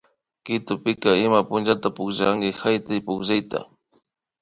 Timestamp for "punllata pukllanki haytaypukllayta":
1.49-3.59